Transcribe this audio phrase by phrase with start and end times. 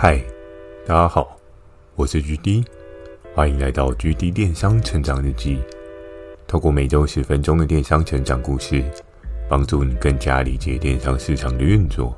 [0.00, 0.16] 嗨，
[0.86, 1.36] 大家好，
[1.96, 2.64] 我是 GD，
[3.34, 5.58] 欢迎来到 GD 电商成长日记。
[6.46, 8.84] 透过每周十分钟的电商成长故事，
[9.48, 12.16] 帮助你更加理解电商市场的运作。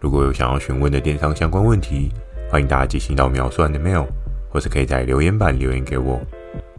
[0.00, 2.10] 如果有想要询问的电商相关问题，
[2.50, 4.08] 欢迎大家寄信到描述的 mail，
[4.50, 6.20] 或是可以在留言板留言给我。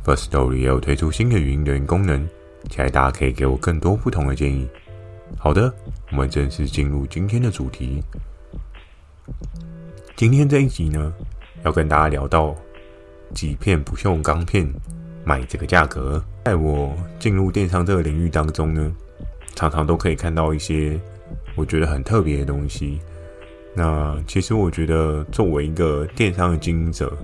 [0.04, 2.28] Firstory 也有推出新的语音留言功能，
[2.70, 4.68] 期待大家可以给我更多不同的建议。
[5.38, 5.74] 好的，
[6.12, 8.04] 我们正式进入今天的主题。
[10.18, 11.14] 今天这一集呢，
[11.64, 12.56] 要跟大家聊到
[13.36, 14.68] 几片不锈钢片
[15.24, 16.20] 卖这个价格。
[16.46, 18.92] 在我进入电商这个领域当中呢，
[19.54, 21.00] 常常都可以看到一些
[21.56, 23.00] 我觉得很特别的东西。
[23.76, 27.16] 那其实我觉得，作为一个电商的经营者，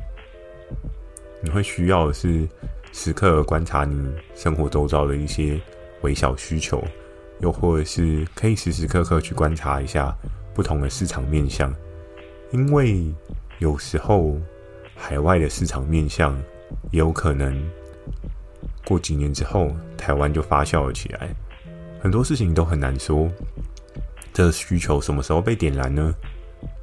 [1.42, 2.48] 你会需要的是
[2.92, 5.60] 时刻观察你生活周遭的一些
[6.02, 6.84] 微小需求，
[7.40, 10.16] 又或者是可以时时刻刻去观察一下
[10.54, 11.74] 不同的市场面向。
[12.54, 13.04] 因为
[13.58, 14.38] 有时候
[14.96, 16.38] 海外的市场面向
[16.92, 17.60] 也有可能
[18.86, 21.30] 过几年之后，台湾就发酵了起来。
[22.00, 23.28] 很多事情都很难说，
[24.32, 26.14] 这需求什么时候被点燃呢？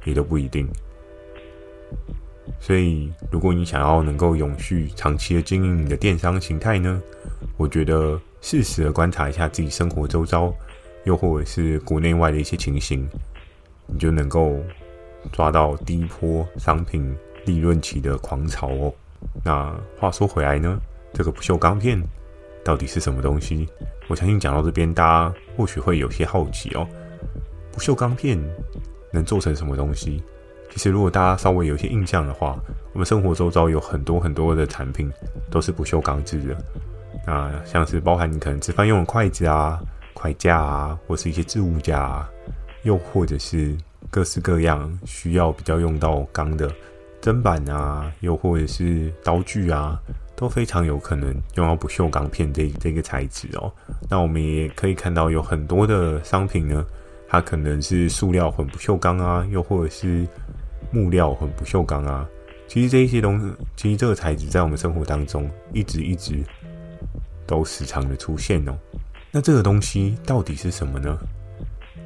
[0.03, 0.67] 也都不一定。
[2.59, 7.01] 所以，如果你想要能够永续、长期的经营你的电商形态呢，
[7.55, 10.53] 我觉得适时的观察一下自己生活周遭，
[11.05, 13.07] 又或者是国内外的一些情形，
[13.87, 14.59] 你就能够。
[15.31, 18.93] 抓到第一波商品利润期的狂潮哦。
[19.43, 20.79] 那话说回来呢，
[21.13, 22.01] 这个不锈钢片
[22.63, 23.67] 到底是什么东西？
[24.07, 26.87] 我相信讲到这边，大家或许会有些好奇哦。
[27.71, 28.37] 不锈钢片
[29.11, 30.23] 能做成什么东西？
[30.71, 32.57] 其实如果大家稍微有些印象的话，
[32.93, 35.11] 我们生活周遭有很多很多的产品
[35.49, 36.57] 都是不锈钢制的。
[37.27, 39.79] 那像是包含你可能吃饭用的筷子啊、
[40.13, 42.29] 筷架啊，或是一些置物架啊，
[42.83, 43.77] 又或者是。
[44.11, 46.69] 各式各样需要比较用到钢的
[47.21, 49.97] 砧板啊，又或者是刀具啊，
[50.35, 53.71] 都非常有可能用到不锈钢片这这个材质哦。
[54.09, 56.85] 那我们也可以看到有很多的商品呢，
[57.29, 60.27] 它可能是塑料混不锈钢啊，又或者是
[60.91, 62.27] 木料混不锈钢啊。
[62.67, 66.43] 其实这一些东西，其实这个材质在我们生活当中一直一直
[67.47, 68.77] 都时常的出现哦。
[69.31, 71.17] 那这个东西到底是什么呢？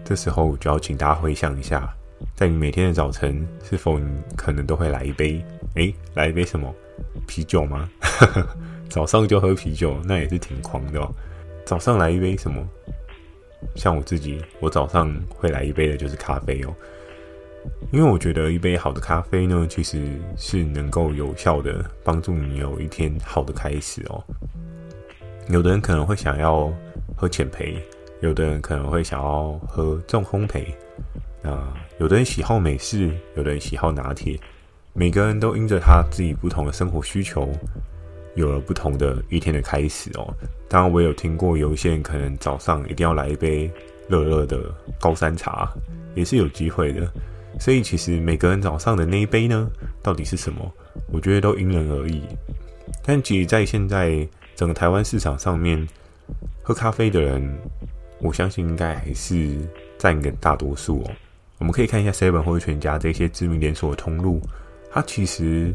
[0.05, 1.91] 这时候就要请大家回想一下，
[2.35, 4.07] 在你每天的早晨，是否你
[4.37, 5.43] 可能都会来一杯？
[5.73, 6.71] 诶，来一杯什么？
[7.27, 7.89] 啤酒吗？
[8.87, 11.11] 早上就喝啤酒，那也是挺狂的哦。
[11.65, 12.63] 早上来一杯什么？
[13.75, 16.75] 像我自己，我早上会来一杯的就是咖啡哦，
[17.91, 20.07] 因为我觉得一杯好的咖啡呢，其实
[20.37, 24.23] 是能够有效的帮助你有一天好的开始哦。
[25.49, 26.71] 有的人可能会想要
[27.17, 27.75] 喝浅焙。
[28.21, 30.65] 有的人可能会想要喝重烘焙，
[31.41, 31.51] 那
[31.99, 34.39] 有的人喜好美式，有的人喜好拿铁，
[34.93, 37.47] 每个人都因着他自己不同的生活需求，
[38.35, 40.33] 有了不同的一天的开始哦。
[40.67, 43.69] 当然，我有听过有一些人可能早上一定要来一杯
[44.07, 45.69] 热热的高山茶，
[46.15, 47.11] 也是有机会的。
[47.59, 49.69] 所以，其实每个人早上的那一杯呢，
[50.01, 50.73] 到底是什么？
[51.11, 52.21] 我觉得都因人而异。
[53.03, 55.87] 但其实，在现在整个台湾市场上面，
[56.63, 57.41] 喝咖啡的人。
[58.25, 59.57] 我相信应该还是
[59.97, 61.11] 占个大多数哦。
[61.59, 64.41] 我们可以看一下 Seven 或者全家这些知名连锁的通路，
[64.91, 65.73] 它其实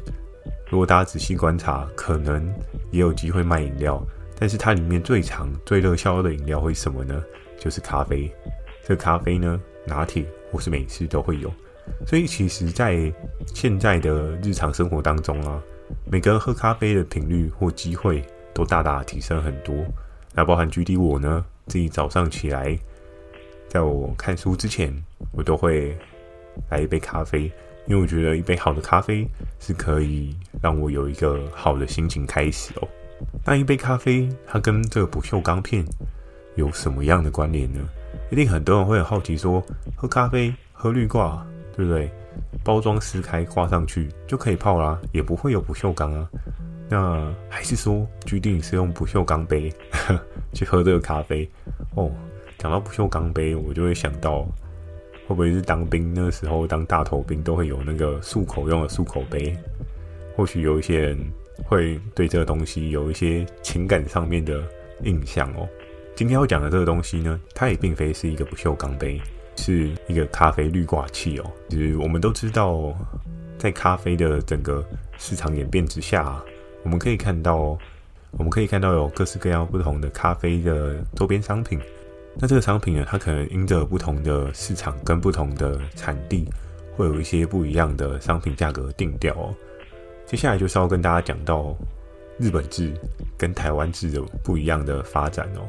[0.69, 2.53] 如果大家仔细观察，可能
[2.91, 4.05] 也有机会卖饮料，
[4.39, 7.23] 但是它里面最常、最热销的饮料会是什么呢？
[7.59, 8.31] 就是咖啡。
[8.83, 11.53] 这个咖啡呢，拿铁或是美式都会有。
[12.07, 13.13] 所以其实，在
[13.55, 15.63] 现在的日常生活当中啊，
[16.05, 19.75] 每个人喝咖啡的频率或机会都大大提升很多。
[20.35, 21.45] 那包含 GD 我呢？
[21.71, 22.77] 自己早上起来，
[23.69, 24.93] 在我看书之前，
[25.31, 25.97] 我都会
[26.69, 27.43] 来一杯咖啡，
[27.87, 29.25] 因为我觉得一杯好的咖啡
[29.61, 32.89] 是可以让我有一个好的心情开始哦。
[33.47, 35.85] 那一杯咖啡，它跟这个不锈钢片
[36.57, 37.79] 有什么样的关联呢？
[38.33, 39.65] 一定很多人会很好奇说，
[39.95, 42.11] 喝咖啡喝滤挂，对不对？
[42.65, 46.29] 包装撕开挂上去就可以泡啦，也不会有不锈钢啊。
[46.91, 49.73] 那还是说，GD 是用不锈钢杯
[50.53, 51.49] 去喝这个咖啡
[51.95, 52.11] 哦。
[52.59, 54.43] 讲到不锈钢杯，我就会想到，
[55.27, 59.57] 会不会是当兵那时候当大头兵都会有那个漱口用的漱口杯？
[60.37, 61.19] 或许有一些人
[61.65, 64.61] 会对这个东西有一些情感上面的
[65.05, 65.69] 印象哦。
[66.17, 69.21] 今天要讲的这个东西呢，它也并非是一个不锈钢杯，
[69.55, 71.51] 是一个咖啡滤挂器哦。
[71.69, 72.93] 其实我们都知道，
[73.57, 74.85] 在咖啡的整个
[75.19, 76.43] 市场演变之下。
[76.83, 77.79] 我们可以看到哦，
[78.33, 81.81] 我们可以看到有各式各样不同的咖啡的周边商品。
[82.37, 86.49] 那这个商品呢，它可能因着不同的市场跟不同的产地，
[86.97, 89.55] 会有一些不一样的商品价格定调哦。
[90.27, 91.77] 接下来就是要跟大家讲到
[92.39, 92.93] 日本制
[93.37, 95.67] 跟台湾制的不一样的发展哦。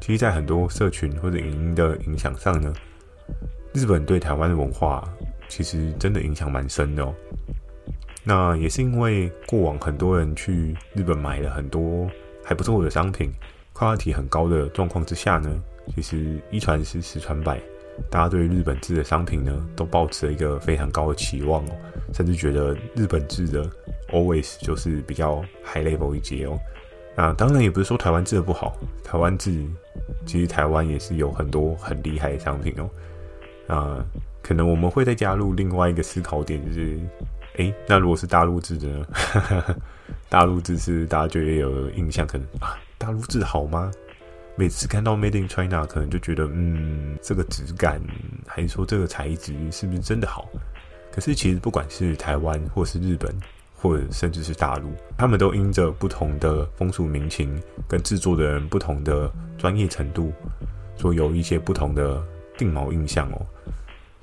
[0.00, 2.72] 其实，在很多社群或者影音的影响上呢，
[3.74, 5.06] 日本对台湾的文化
[5.46, 7.14] 其实真的影响蛮深的哦。
[8.24, 12.08] 那也是因为过往很多人去日本买了很多
[12.44, 13.32] 还不错的商品
[13.74, 15.50] ，quality 很高的状况之下呢，
[15.92, 17.60] 其实一传十，十传百，
[18.08, 21.72] 大家对日本制的商品呢，都抱持了一个非常高的期望哦，
[22.14, 23.68] 甚至觉得日本制的
[24.10, 26.56] always 就是比较 high level 一截哦。
[27.16, 29.66] 那当然也不是说台湾制的不好，台湾制
[30.24, 32.88] 其实台湾也是有很多很厉害的商品哦。
[33.66, 34.06] 啊，
[34.42, 37.00] 可能我们会再加入另外一个思考点，就是。
[37.56, 39.06] 诶，那如果是大陆制的呢？
[40.28, 43.90] 大陆制是大家就会有印象，可能啊，大陆制好吗？
[44.54, 48.00] 每次看到 Made in China，可能就觉得，嗯，这个质感
[48.46, 50.48] 还是说这个材质是不是真的好？
[51.10, 53.34] 可是其实不管是台湾，或是日本，
[53.76, 54.88] 或者甚至是大陆，
[55.18, 60.32] 他们都因着不同的风俗民情跟制作的人不同的专业程度，
[60.96, 62.22] 所以有一些不同的
[62.56, 63.46] 定锚印象哦。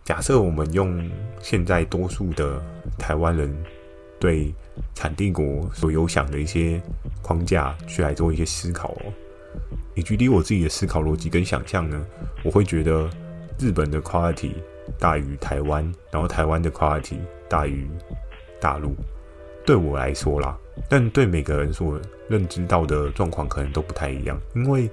[0.10, 1.08] 假设我们用
[1.40, 2.60] 现在多数的
[2.98, 3.56] 台湾人
[4.20, 4.52] 对
[4.96, 6.82] 产地国所有想的一些
[7.22, 9.14] 框架去来做一些思考哦，
[9.94, 12.04] 以距离我自己的思考逻辑跟想象呢，
[12.44, 13.08] 我会觉得
[13.60, 14.54] 日本的 quality
[14.98, 17.88] 大于台湾，然后台湾的 quality 大于
[18.60, 18.96] 大陆。
[19.64, 20.58] 对我来说啦，
[20.90, 24.90] 但对每个人所认知到的状况可能都不太一样，因为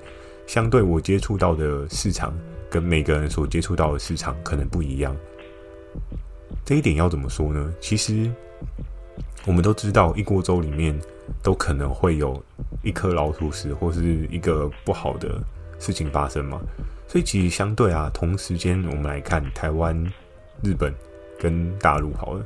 [0.46, 2.36] 相对我接触到的市场。
[2.76, 5.16] 跟每个人所接触到的市场可能不一样，
[6.62, 7.72] 这一点要怎么说呢？
[7.80, 8.30] 其实
[9.46, 10.94] 我们都知道，一锅粥里面
[11.42, 12.38] 都可能会有
[12.82, 15.42] 一颗老鼠屎，或是一个不好的
[15.78, 16.60] 事情发生嘛。
[17.08, 19.96] 所以其实相对啊，同时间我们来看台湾、
[20.62, 20.94] 日本
[21.38, 22.44] 跟大陆好了，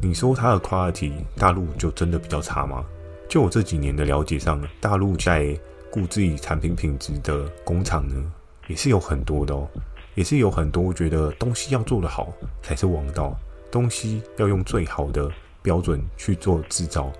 [0.00, 2.84] 你说它的 quality，大陆就真的比较差吗？
[3.28, 5.58] 就我这几年的了解上，大陆在
[5.90, 8.32] 顾自己产品品质的工厂呢，
[8.66, 9.68] 也是有很多的哦，
[10.14, 12.32] 也是有很多我觉得东西要做得好
[12.62, 13.36] 才是王道，
[13.70, 15.30] 东西要用最好的
[15.62, 17.12] 标准去做制造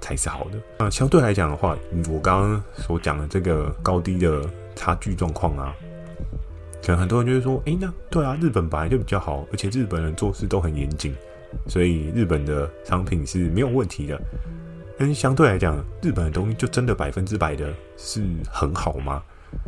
[0.00, 0.58] 才是好的。
[0.78, 1.76] 那相对来讲的话，
[2.12, 4.42] 我刚刚所讲的这个高低的
[4.74, 5.74] 差距状况啊，
[6.82, 11.14] 可能很多人就会说：“诶，那对啊，日本本来就比较好，而且日本人做事都很严谨，
[11.68, 14.20] 所以日本的商品是没有问题的。”
[14.98, 19.22] 但是相对来讲，日本的东西就真的百分之百的是很好吗？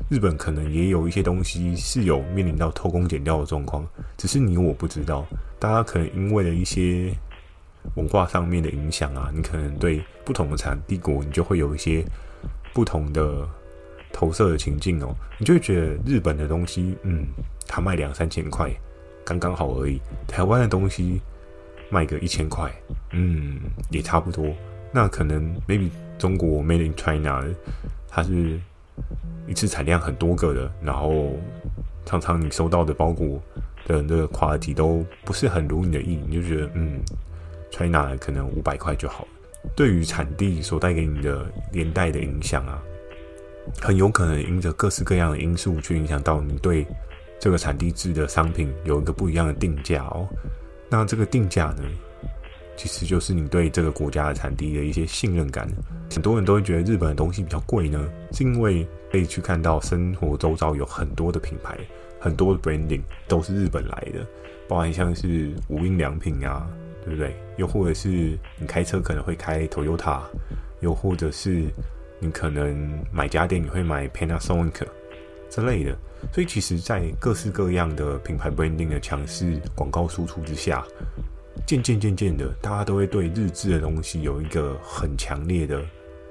[0.09, 3.87] 日本可能也有一些东西是有面临到偷工减料的状况，
[4.17, 5.27] 只是你我不知道。
[5.59, 7.13] 大家可能因为了一些
[7.95, 12.05] 文化上面的影响啊，你可能对不同的产地国，你就会有一些
[12.75, 13.49] 不同的
[14.13, 15.15] 投射的情境哦。
[15.39, 17.25] 你就会觉得日本的东西，嗯，
[17.67, 18.71] 它卖两三千块，
[19.25, 20.01] 刚刚好而已。
[20.29, 21.21] 台湾的东西
[21.91, 22.71] 卖个一千块，
[23.13, 23.59] 嗯，
[23.91, 24.45] 也差不多。
[24.93, 25.89] 那可能 maybe
[26.19, 27.43] 中国 Made in China，
[28.09, 28.61] 它是。
[29.47, 31.33] 一次产量很多个的，然后
[32.05, 33.41] 常常你收到的包裹
[33.87, 37.01] 的那个 quality 都不是很如你的意，你就觉得嗯
[37.71, 39.29] ，China 可能五百块就好了。
[39.77, 42.83] 对于产地所带给你的连带的影响啊，
[43.81, 46.87] 很有可能因着各式各样的因素去影响到你对
[47.39, 50.29] 这个产地制的商品有一个不一样的定价哦。
[50.89, 51.83] 那这个定价呢，
[52.83, 55.69] 其实就是你对这个国家的产地的一些信任感。
[56.13, 61.79] 很多人都会觉得日本的东西比较贵呢，是因为可以去看到生活周遭有很多的品牌，
[62.19, 64.27] 很多的 branding 都是日本来的，
[64.69, 66.69] 包含像是无印良品啊，
[67.05, 67.37] 对不对？
[67.57, 70.21] 又或者是你开车可能会开 Toyota，
[70.81, 71.67] 又或者是
[72.19, 74.89] 你可能买家电你会买 Panasonic
[75.49, 75.97] 之类的。
[76.33, 80.85] 所以其实，在各式各样的品牌 branding 的强势广告输出之下。
[81.67, 85.81] 渐渐渐渐的，大家都会对日制的东西有一个很强烈的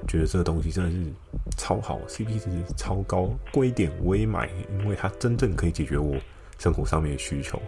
[0.07, 1.11] 觉得，这个东西真的是
[1.57, 6.15] 超好，CP 值超高，贵一点我也买，因为它真正可以解决我
[6.59, 7.59] 生活上面的需求。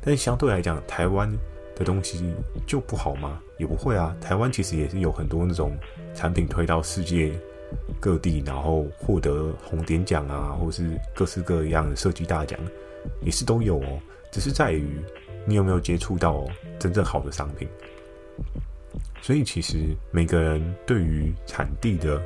[0.00, 1.30] 但相对来讲，台湾
[1.74, 2.32] 的东西
[2.66, 3.40] 就不好吗？
[3.58, 5.76] 也不会啊，台湾其实也是有很多那种
[6.14, 7.32] 产品推到世界
[7.98, 12.58] 各地，然后获得红点奖啊，或是各式各样的设计大奖，
[13.22, 13.98] 也是都有哦，
[14.30, 15.00] 只是在于。
[15.46, 16.44] 你有没有接触到
[16.78, 17.68] 真正好的商品？
[19.20, 22.20] 所以其实每个人对于产地的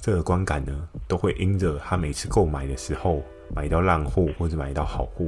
[0.00, 3.22] 这个观感呢，都会因着他每次购买的时候
[3.54, 5.26] 买到烂货或者买到好货，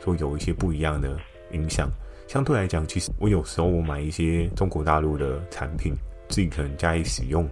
[0.00, 1.16] 所以有一些不一样的
[1.52, 1.88] 影响。
[2.26, 5.94] 相对来讲，其实我有时候我买一些中国大陆的产品，
[6.28, 7.48] 自己可能加以使用，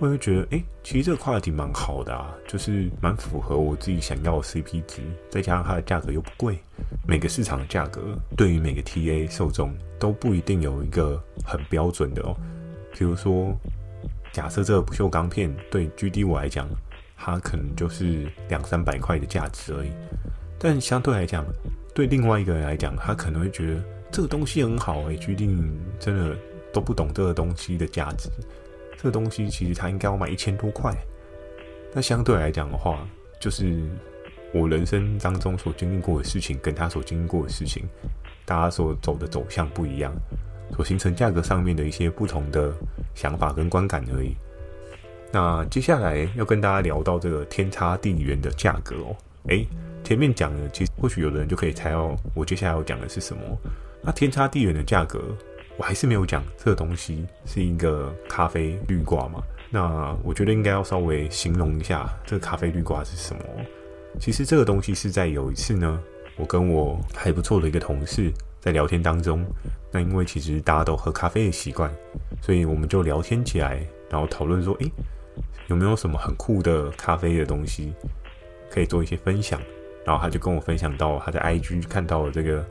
[0.00, 6.58] 我会觉得，哎，其实这个跨题蛮好的啊，就是蛮符合我自己想要的 CP 值，再加上它的价格又不贵。
[7.06, 8.00] 每个市场的价格
[8.34, 12.34] 对于每个 TA 受众都不一定有一个很标准的哦。
[12.96, 13.54] 比如说，
[14.32, 16.66] 假设这个不锈钢片对 GD 我来讲，
[17.14, 19.90] 它可能就是两三百块的价值而已，
[20.58, 21.44] 但相对来讲，
[21.94, 26.34] 对另外一个人来讲，他可能会觉得这个东西很好哎，GD 真的
[26.72, 28.30] 都不懂这个东西的价值。
[29.02, 30.94] 这个东西其实它应该要卖一千多块，
[31.94, 33.08] 那相对来讲的话，
[33.40, 33.80] 就是
[34.52, 37.88] 我人生当中所经历过的事情，跟他所经历过的事情，
[38.44, 40.12] 大家所走的走向不一样，
[40.76, 42.74] 所形成价格上面的一些不同的
[43.14, 44.36] 想法跟观感而已。
[45.32, 49.16] 那接下来要跟大家聊到这个天差地远的价格哦，
[49.46, 49.66] 诶，
[50.04, 53.42] 前面讲的其实或许有的人就可以猜到我接下来要讲的是什么。
[54.02, 55.34] 那天差地远的价格。
[55.80, 59.42] 我还是没有讲这个东西是一个咖啡滤挂嘛？
[59.70, 63.42] 那我觉得应该要稍微形容一下这个咖啡滤挂是什么。
[64.20, 65.98] 其实这个东西是在有一次呢，
[66.36, 69.42] 我跟我还不错的一个同事在聊天当中，
[69.90, 71.90] 那因为其实大家都喝咖啡的习惯，
[72.42, 74.92] 所以我们就聊天起来，然后讨论说，诶，
[75.68, 77.94] 有没有什么很酷的咖啡的东西
[78.70, 79.58] 可以做一些分享？
[80.04, 82.62] 然后他就跟我分享到他在 IG 看到了这个。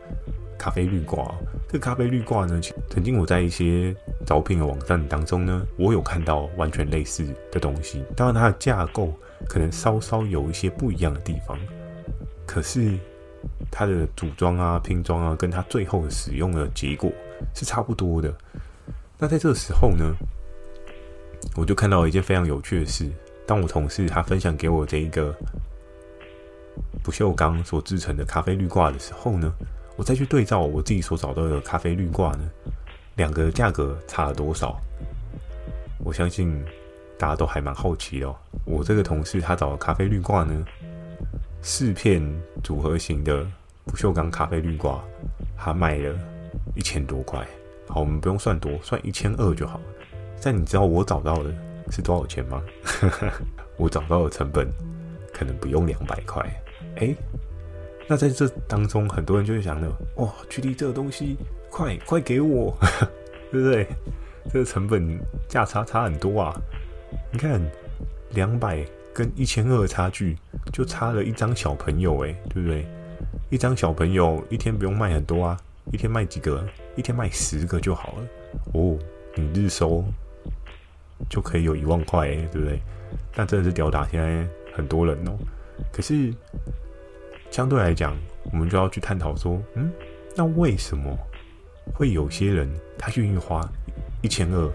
[0.60, 1.34] 咖啡滤挂，
[1.70, 8.04] 这个咖啡滤挂呢，曾经我在一些招聘的网站当中呢，我有看到完全类似的东西。
[8.16, 9.14] 当然，它的架构
[9.48, 11.58] 可能稍稍有一些不一样的地方，
[12.46, 12.94] 可是
[13.72, 17.10] 它的组装啊、拼装啊，跟它最后的使用的结果
[17.56, 18.32] 是差不多的。
[19.18, 20.14] 那在这个时候呢，
[21.56, 23.10] 我就看到一件非常有趣的事。
[23.46, 25.34] 当我同事他分享给我这一个
[27.02, 29.52] 不锈钢所制成的咖啡滤挂的时候呢，
[30.00, 32.50] 我再去对照我自己所找到的咖啡滤挂呢，
[33.18, 34.80] 两个价格差了多少？
[36.06, 36.64] 我相信
[37.18, 38.34] 大家都还蛮好奇的哦。
[38.64, 40.66] 我这个同事他找的咖啡滤挂呢，
[41.62, 42.24] 四片
[42.64, 43.46] 组合型的
[43.84, 45.04] 不锈钢咖啡滤挂，
[45.58, 46.18] 他卖了
[46.76, 47.46] 一千多块。
[47.90, 49.84] 好，我们不用算多，算一千二就好了。
[50.42, 51.54] 但你知道我找到的
[51.92, 52.64] 是多少钱吗？
[53.76, 54.66] 我找到的成本
[55.34, 56.42] 可能不用两百块。
[56.96, 57.14] 诶。
[58.12, 61.38] 那在这当中，很多人就会想着：哇，距离这个东西，
[61.70, 62.76] 快快给我，
[63.52, 63.88] 对不对？
[64.52, 66.60] 这个成本价差差很多啊！
[67.32, 67.62] 你看，
[68.32, 70.36] 两百跟一千二的差距，
[70.74, 72.88] 就差了一张小朋友，诶，对不对？
[73.52, 75.58] 一张小朋友一天不用卖很多啊，
[75.94, 76.68] 一天卖几个？
[76.96, 78.24] 一天卖十个就好了。
[78.74, 78.98] 哦，
[79.36, 80.04] 你日收
[81.30, 82.82] 就可以有一万块，对不对？
[83.36, 85.38] 那真的是吊打现在很多人哦。
[85.94, 86.34] 可是。
[87.52, 88.16] 相对来讲，
[88.52, 89.92] 我们就要去探讨说，嗯，
[90.36, 91.18] 那为什么
[91.94, 93.68] 会有些人他愿意花
[94.22, 94.72] 一千二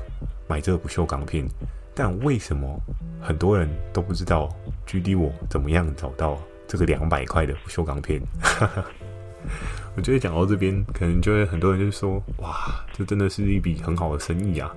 [0.49, 1.47] 买这个不锈钢片，
[1.95, 2.79] 但为什么
[3.21, 4.49] 很多人都不知道
[4.87, 8.21] GD 我怎么样找到这个两百块的不锈钢片？
[9.97, 14.75] 我觉得讲到这边，可能就会很多人就说，哇，这真的是一笔很好的生意啊！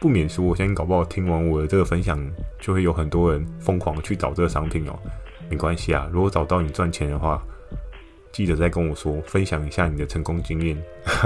[0.00, 2.18] 不免说，我相信搞不好听完我的这个分享，
[2.60, 4.98] 就会有很多人疯狂去找这个商品哦。
[5.52, 7.38] 没关系啊，如果找到你赚钱的话，
[8.32, 10.82] 记得再跟我说，分享一下你的成功经验，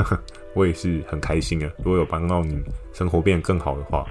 [0.53, 1.71] 我也是很开心啊。
[1.79, 2.61] 如果有帮到你
[2.93, 4.05] 生活变得更好的话，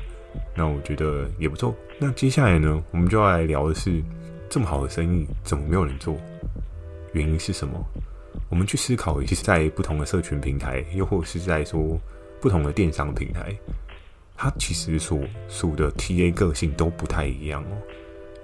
[0.56, 1.76] 那我觉得也不错。
[2.00, 4.02] 那接下来呢，我们就要来聊的是，
[4.50, 6.16] 这么好的生意怎么没有人做？
[7.12, 7.86] 原因是什么？
[8.48, 12.00] 我们去思考，其实在不同的社群平台，又或者是在说
[12.40, 13.54] 不同的电商平台，
[14.38, 15.20] 它其实所
[15.50, 17.76] 属的 TA 个性都不太一样哦。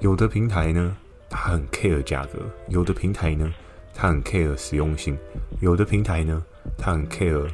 [0.02, 0.98] 有的平台呢，
[1.32, 3.52] 它很 care 价格，有的平台呢，
[3.94, 5.16] 它很 care 实用性；
[5.62, 6.44] 有的平台呢，
[6.78, 7.50] 它很 care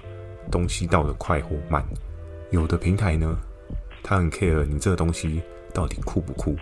[0.49, 1.83] 东西到的快或慢；
[2.49, 3.37] 有的平台呢，
[4.01, 6.55] 它很 care 你这个东西到底酷不酷。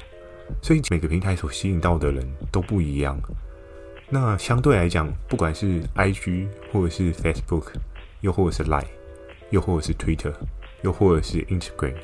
[0.62, 3.18] 所以每个平台所吸引到的人都不一样。
[4.10, 7.68] 那相对来讲，不管是 IG 或者是 Facebook，
[8.20, 8.86] 又或者是 Line，
[9.52, 10.34] 又或者是 Twitter，
[10.84, 11.96] 又或者是 Instagram，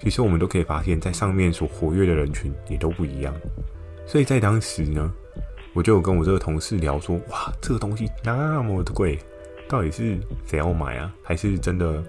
[0.00, 3.34] 其实我们都可以发现，在上面所活跃的人群也都不一样。
[4.10, 5.08] 所以在当时呢，
[5.72, 9.16] 我就跟我这个同事聊说：“哇，这个东西那么的贵，
[9.68, 11.14] 到底是谁要买啊？
[11.22, 12.02] 还是真的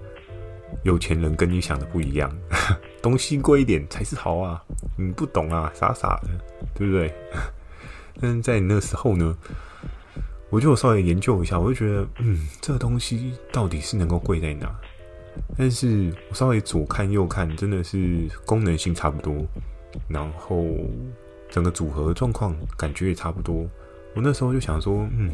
[0.82, 2.28] 有钱人跟你想的不一样？
[3.00, 4.60] 东西贵一点才是好啊！
[4.98, 6.30] 你不懂啊，傻傻的，
[6.74, 7.14] 对不对？”
[8.20, 9.38] 但是在那时候呢，
[10.50, 14.74] 我就稍微研究一下，我就觉得，嗯，这个东西到底是能够贵在哪？
[15.56, 19.46] 但是我稍微左看右看，真的是功能性差不多，
[20.08, 20.66] 然后。
[21.52, 23.68] 整个组合状况感觉也差不多，
[24.14, 25.30] 我那时候就想说，嗯，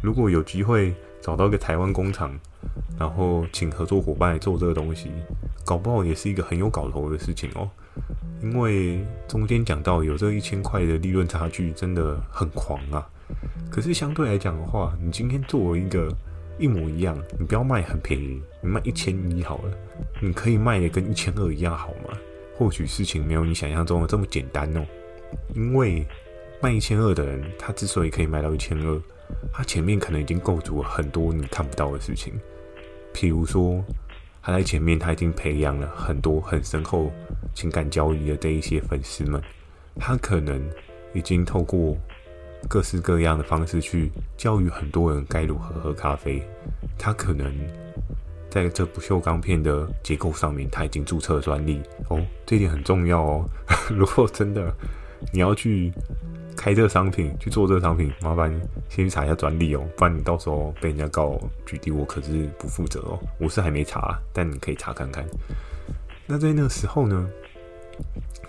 [0.00, 2.32] 如果有机会找到一个台湾工厂，
[2.96, 5.10] 然后请合作伙伴来做这个东西，
[5.64, 7.68] 搞不好也是一个很有搞头的事情哦。
[8.40, 13.04] 因为中间讲到有这一千块的利润差距，真的很狂啊。
[13.68, 16.08] 可是相对来讲的话，你今天作为一个
[16.60, 19.76] 一模一样，你不要卖很便宜，你卖一千一好了，
[20.22, 22.16] 你可以卖的跟一千二一样好吗？
[22.56, 24.86] 或许事情没有你想象中的这么简单哦。
[25.54, 26.06] 因为
[26.60, 29.00] 卖一千二的人，他之所以可以卖到一千二，
[29.52, 32.32] 他前面可能已经构筑了很多你看不到的事情，
[33.14, 33.84] 譬如说。
[34.42, 37.10] 他在前面，他已经培养了很多很深厚
[37.52, 39.42] 情感交易的这一些粉丝们，
[39.96, 40.62] 他可能
[41.12, 41.96] 已经透过
[42.68, 46.40] 各式各样的方式去教育很多人该如何喝咖啡。
[46.96, 47.52] 他可能
[48.48, 53.44] 在这不锈钢片的结构上面，他已经注册专利哦，这一点很重要哦。
[53.90, 54.72] 如果真的
[55.32, 55.92] 你要去。
[56.58, 58.50] 开这个商品去做这个商品，麻烦
[58.88, 63.20] 先去查一下专利哦，不然你到时候被人家告举例，我可是不负责哦。
[63.38, 65.22] 我是还没查，但你可以查看看。
[66.26, 67.28] 那在那个时候呢？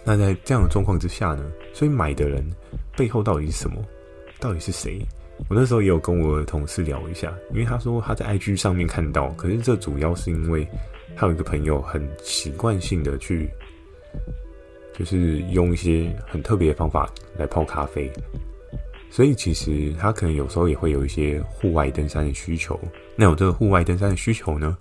[0.06, 1.44] 那在这样的状况之下呢？
[1.74, 2.42] 所以买的人
[2.96, 3.84] 背后到底是什么？
[4.40, 5.06] 到底是谁？
[5.50, 10.66] 我那时候也有跟我的同事聊一下，因为他说他在 IG 上面看到，可是这主要是因为
[11.14, 13.50] 他有一个朋友很习惯性的去。
[14.98, 18.12] 就是用一些很特别的方法来泡咖啡，
[19.12, 22.80] 所以其实他可能有时候也会有一些户外登山的需求。
[23.16, 24.75] 那有这个户外登山的需求呢，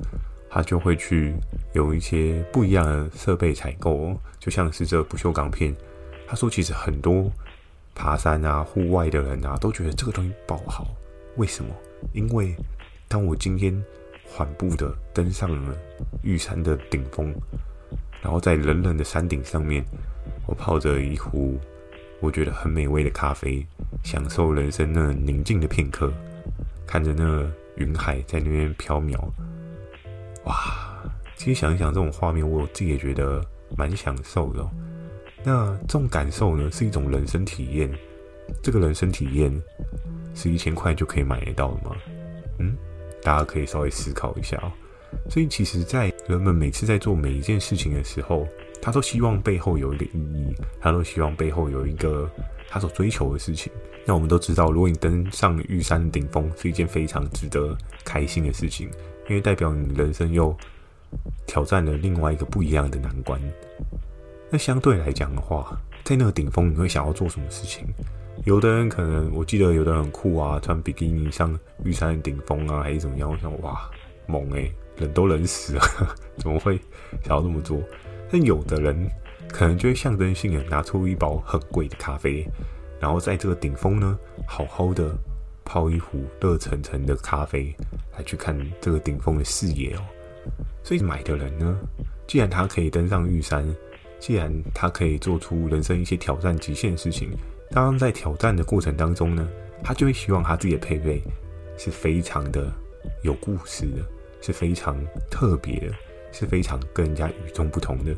[0.48, 1.34] 他就会去
[1.74, 5.76] 有一些不一样的设备采购，就像是这不锈钢片。
[6.26, 7.30] 他说，其实很多
[7.94, 10.86] 爬山啊、户外的人啊，都觉得这个东西爆好。
[11.36, 11.70] 为什么？
[12.14, 12.56] 因为
[13.06, 13.84] 当我今天
[14.24, 15.76] 缓步的登上了
[16.22, 17.34] 玉山的顶峰。
[18.26, 19.84] 然后在冷冷的山顶上面，
[20.48, 21.60] 我泡着一壶
[22.18, 23.64] 我觉得很美味的咖啡，
[24.02, 26.12] 享受人生那宁静的片刻，
[26.84, 29.16] 看着那云海在那边飘渺，
[30.44, 30.52] 哇！
[31.36, 33.40] 其实想一想这种画面，我自己也觉得
[33.76, 34.68] 蛮享受的。
[35.44, 37.88] 那这种感受呢，是一种人生体验。
[38.60, 39.52] 这个人生体验
[40.34, 41.96] 是一千块就可以买得到的吗？
[42.58, 42.76] 嗯，
[43.22, 44.72] 大家可以稍微思考一下哦。
[45.28, 48.46] 所以，其实，在人们每次在做每一件事情的时候，
[48.80, 52.30] 他都希望背后有一个意义，他都希望背后有一个
[52.68, 53.72] 他所追求的事情。
[54.04, 58.88] 那我们都知道，如果你登上玉山顶峰，是一件非常值得开心的事情，
[59.28, 60.56] 因为代表你人生又
[61.46, 63.40] 挑战了另外一个不一样的难关。
[64.48, 67.84] 那相对来讲的话，在那个顶峰，你会想要做什么事情？
[68.44, 73.28] 有的人可能，我记得有的人很酷啊，穿比基尼上玉山顶峰啊，还是怎么样？
[73.28, 73.90] 我想，哇，
[74.26, 74.70] 猛欸！
[74.98, 75.82] 冷都冷死了，
[76.38, 76.78] 怎么会
[77.24, 77.80] 想要这么做？
[78.30, 79.08] 但有的人
[79.48, 82.44] 可能就会象征性的拿出一包很贵的咖啡，
[83.00, 85.14] 然后在这个顶峰呢，好好的
[85.64, 87.74] 泡一壶热腾腾的咖啡，
[88.16, 90.00] 来去看这个顶峰的视野哦。
[90.82, 91.78] 所以买的人呢，
[92.26, 93.64] 既然他可以登上玉山，
[94.18, 97.30] 既然他可以做出人生一些挑战极限的事情，
[97.70, 99.48] 当然在挑战的过程当中呢，
[99.82, 101.22] 他就会希望他自己的配备
[101.76, 102.72] 是非常的
[103.22, 104.04] 有故事的。
[104.46, 104.96] 是非常
[105.28, 105.92] 特别的，
[106.30, 108.14] 是非常跟人家与众不同的。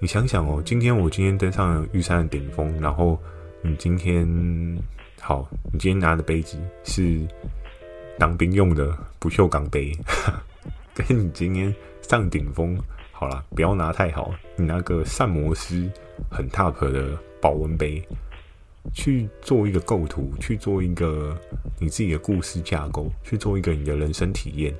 [0.00, 3.20] 你想想哦，今天我今天登上了玉山的顶峰，然后
[3.60, 4.26] 你今天
[5.20, 7.20] 好，你今天拿的杯子是
[8.18, 9.92] 当兵用的不锈钢杯，
[10.96, 12.74] 跟你今天上顶峰
[13.10, 15.86] 好了，不要拿太好，你拿个膳魔师
[16.30, 18.02] 很 top 的保温杯
[18.94, 21.38] 去做一个构图，去做一个
[21.78, 24.74] 你自己的故事架构，去做一个你的人生体验。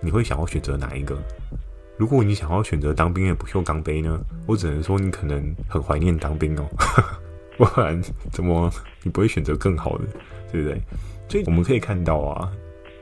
[0.00, 1.16] 你会想要选择哪一个？
[1.98, 4.20] 如果你想要选择当兵的不锈钢杯呢？
[4.46, 6.66] 我只能说你可能很怀念当兵哦，
[7.56, 7.98] 不然
[8.30, 8.70] 怎么
[9.02, 10.04] 你不会选择更好的，
[10.52, 10.80] 对不对？
[11.28, 12.52] 所以我们可以看到啊，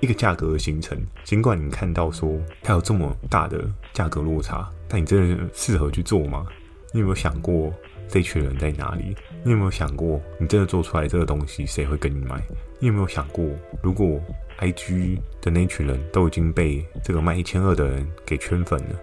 [0.01, 6.47] 一个价格的形成，尽管你看到说它有这么大的价格落差，但你真的适合去做吗？
[6.92, 7.75] 你有没有想过
[8.09, 9.14] 这群人在哪里？
[9.43, 12.43] 你有没有想过你真的做出来这个东西谁会跟你买？
[12.79, 13.45] 你有没有想过
[13.83, 14.21] 如果
[14.61, 19.01] ？IG 的那群人都已经被这个卖一千二的人给圈粉了，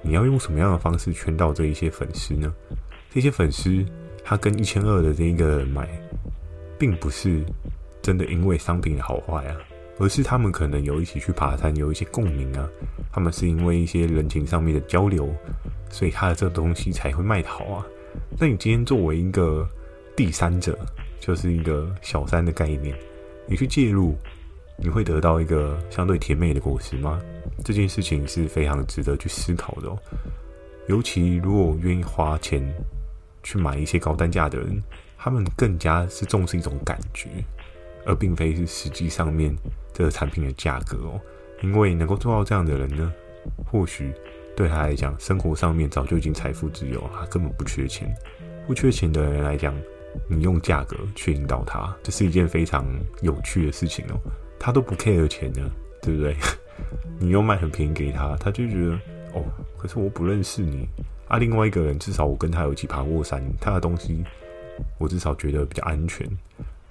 [0.00, 2.52] 你要用什么样的方式圈到这一些粉丝呢？
[3.10, 3.84] 这些粉丝
[4.24, 5.86] 他跟一千二的这一个人买，
[6.78, 7.44] 并不是
[8.00, 9.56] 真的因为商品的好坏啊，
[9.98, 12.66] 而是他们可能有一起去爬山，有一些共鸣啊，
[13.12, 15.28] 他们是因为一些人情上面的交流，
[15.90, 17.86] 所以他的这个东西才会卖得好啊。
[18.38, 19.68] 那你今天作为一个
[20.14, 20.78] 第三者，
[21.20, 22.96] 就是一个小三的概念，
[23.46, 24.14] 你去介入。
[24.78, 27.18] 你会得到一个相对甜美的果实吗？
[27.64, 29.98] 这件事情是非常值得去思考的哦。
[30.86, 32.62] 尤其如果愿意花钱
[33.42, 34.78] 去买一些高单价的人，
[35.16, 37.30] 他们更加是重视一种感觉，
[38.04, 39.56] 而并非是实际上面
[39.94, 41.18] 这个产品的价格哦。
[41.62, 43.10] 因为能够做到这样的人呢，
[43.64, 44.12] 或许
[44.56, 48.12] 对他来讲，生活上面早就已经财富自由了，他根本不缺钱。
[48.66, 49.72] 不缺钱的人来讲，
[50.28, 52.84] 你用价格去引导他，这是一件非常
[53.20, 54.18] 有趣的事情哦。
[54.58, 56.34] 他都不 care 钱呢，对不对？
[57.20, 58.92] 你又卖很便宜给他，他就觉得
[59.34, 59.44] 哦，
[59.76, 60.88] 可是我不认识你
[61.28, 61.36] 啊。
[61.36, 64.24] 另外一个人，至少我跟他有一起爬过山，他的东西
[64.98, 66.26] 我至少觉得比较安全，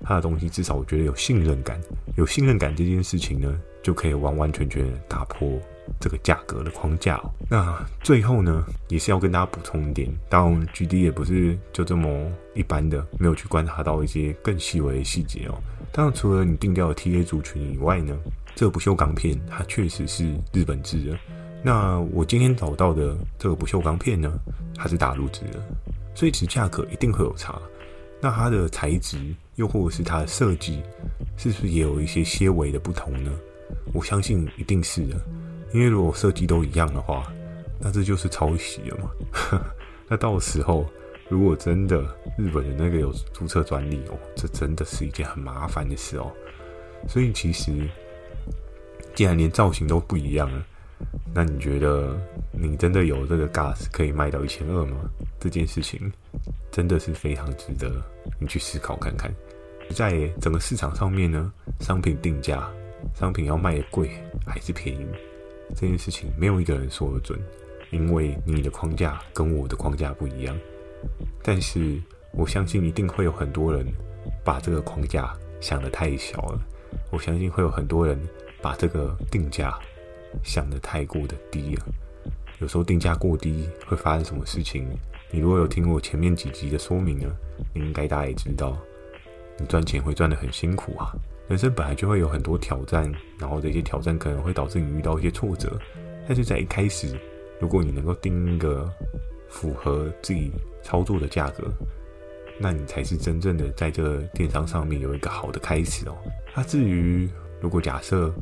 [0.01, 1.81] 他的东西至少我觉得有信任感。
[2.15, 5.59] 有信任感这件事情呢，就可以完完全全打破
[5.99, 7.31] 这个价格的框架哦。
[7.49, 12.09] 那最后呢，也是要跟大家补充一点，当然 GD 也不是就这么
[12.53, 15.57] 一般的，没有去观察到一些更细微的细节哦。
[15.91, 18.17] 当然，除了你定调的 TA 族群以外呢，
[18.55, 21.17] 这个不锈钢片它确实是日本制的。
[21.63, 24.31] 那我今天找到的这个不锈钢片呢，
[24.75, 25.59] 它是大陆制的，
[26.13, 27.59] 所以其实价格一定会有差。
[28.21, 29.17] 那它的材质
[29.55, 30.81] 又或者是它的设计，
[31.37, 33.31] 是不是也有一些些微的不同呢？
[33.93, 35.15] 我相信一定是的。
[35.75, 37.29] 因为如果设计都一样的话，
[37.81, 39.11] 那这就是抄袭了嘛。
[40.07, 40.89] 那到时候
[41.27, 42.01] 如果真的
[42.37, 46.31] 日本的那个有注册专利哦，这真的是一件很麻烦的事哦。
[47.09, 47.73] 所以其实
[49.13, 50.65] 既然连造型都不一样了，
[51.33, 52.17] 那你觉得
[52.53, 54.95] 你真的有这个 gas 可以卖到一千二吗？
[55.41, 56.09] 这件事情
[56.71, 57.91] 真的是非常值得
[58.39, 59.29] 你去思考看看。
[59.89, 62.65] 在整个市场上面呢，商品定价，
[63.13, 64.09] 商品要卖的贵
[64.47, 65.05] 还是便宜？
[65.73, 67.39] 这件事情没有一个人说得准，
[67.91, 70.57] 因为你的框架跟我的框架不一样。
[71.41, 72.01] 但是
[72.31, 73.85] 我相信一定会有很多人
[74.43, 76.59] 把这个框架想得太小了。
[77.11, 78.19] 我相信会有很多人
[78.61, 79.77] 把这个定价
[80.43, 81.85] 想得太过的低了。
[82.59, 84.87] 有时候定价过低会发生什么事情？
[85.29, 87.29] 你如果有听过前面几集的说明呢，
[87.73, 88.77] 你应该大家也知道，
[89.59, 91.13] 你赚钱会赚得很辛苦啊。
[91.47, 95.79] 人生本来就会有很多挑战，然后这些挑战可能会导致你遇到一些挫折。
[96.27, 97.15] 但是在一开始，
[97.59, 98.91] 如果你能够定一个
[99.47, 101.71] 符合自己操作的价格，
[102.59, 106.17] 那你才是真正的在这电商上面有一个好的开始哦。
[106.55, 107.29] 那至于
[107.61, 108.33] 如果假设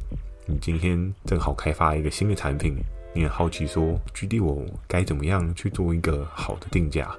[0.46, 2.76] 你今天正好开发一个新的产品，
[3.14, 7.14] 你很好奇说，GD 我该怎么样去做一个好的定价？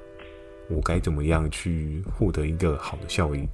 [0.70, 3.46] 我该怎么样去获得一个好的效益？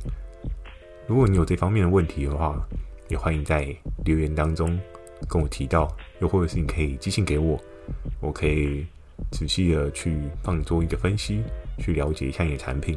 [1.10, 2.64] 如果你有这方面的问题的话，
[3.08, 3.66] 也欢迎在
[4.04, 4.78] 留言当中
[5.28, 7.58] 跟我提到，又或者是你可以寄信给我，
[8.20, 8.86] 我可以
[9.32, 11.42] 仔细的去帮你做一个分析，
[11.78, 12.96] 去了解一下你的产品，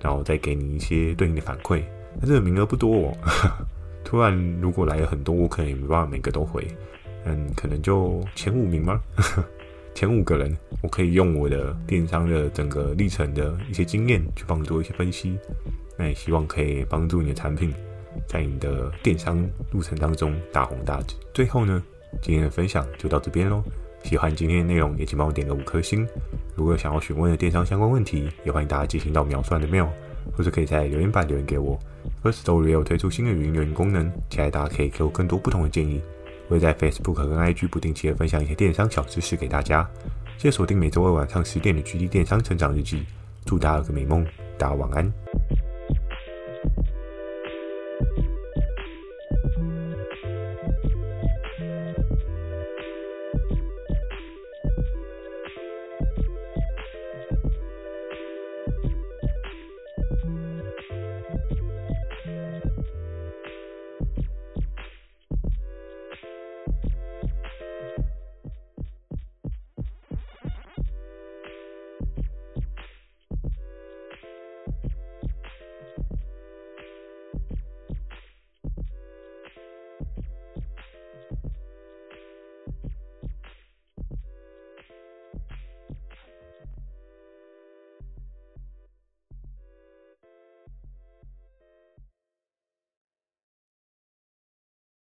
[0.00, 1.82] 然后再给你一些对应的反馈。
[2.20, 3.16] 但这个名额不多哦，
[4.04, 6.64] 突然如果来了很多，我可能也没办法每个都回，
[7.24, 9.02] 嗯，可能就前五名吗？
[9.98, 15.36] 前五个人，我可以用我的电商的整个历程的一些经验去帮你做一些分析。
[15.96, 17.74] 那也希望可以帮助你的产品
[18.24, 21.16] 在你的电商路程当中大红大紫。
[21.34, 21.82] 最后呢，
[22.22, 23.60] 今天的分享就到这边喽。
[24.04, 26.06] 喜欢今天的内容，也请帮我点个五颗星。
[26.54, 29.88] 如果有想要询问的电商相关问题，也欢迎大家进行到描述栏的 mail，
[30.32, 31.76] 或者可以在留言板留言给我。
[32.22, 36.00] Firstory 有推出新的语音留言功能，期待大家可以给我更多不同的建议。
[36.48, 39.88] 会在 Facebook 跟 IG 不定期的分享一些电商小知识给大家。
[40.36, 43.04] 记得锁定每周二晚上十点的 GD 电商成长日记。
[43.44, 44.24] 祝大家有个美梦，
[44.58, 45.57] 大家晚安。